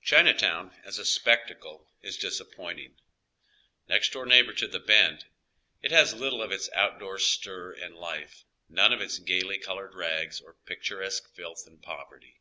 Chinatown 0.00 0.80
as 0.84 0.96
a 0.96 1.04
spectacle 1.04 1.90
is 2.00 2.16
disappointing. 2.16 3.00
Next 3.88 4.12
door 4.12 4.24
neighbor 4.24 4.52
to 4.52 4.68
the 4.68 4.78
Bend, 4.78 5.24
it 5.82 5.90
has 5.90 6.14
little 6.14 6.40
of 6.40 6.52
its 6.52 6.70
outdoor 6.72 7.18
stir 7.18 7.72
and 7.72 7.96
life, 7.96 8.44
none 8.68 8.92
of 8.92 9.00
its 9.00 9.18
gayly 9.18 9.58
colored 9.58 9.96
rags 9.96 10.40
or 10.40 10.54
picturesque 10.54 11.34
filth 11.34 11.66
and 11.66 11.82
poverty. 11.82 12.38